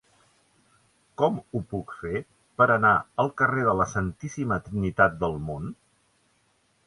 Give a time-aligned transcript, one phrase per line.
[1.21, 2.21] Com ho puc fer
[2.61, 5.69] per anar al carrer de la Santíssima Trinitat del Mont?